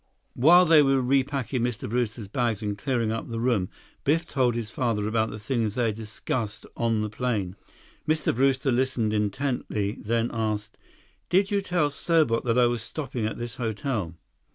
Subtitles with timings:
[0.33, 1.87] While they were repacking Mr.
[1.87, 3.69] Brewster's bags and clearing up the room,
[4.03, 7.55] Biff told his father about the things they had discussed on the plane.
[8.07, 8.33] Mr.
[8.35, 10.75] Brewster listened intently, then asked:
[11.29, 14.15] "Did you tell Serbot that I was stopping at this hotel?"